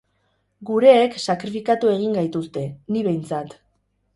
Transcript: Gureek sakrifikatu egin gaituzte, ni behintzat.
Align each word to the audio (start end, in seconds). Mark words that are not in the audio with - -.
Gureek 0.69 1.19
sakrifikatu 1.25 1.91
egin 1.99 2.17
gaituzte, 2.21 2.67
ni 2.97 3.05
behintzat. 3.11 3.55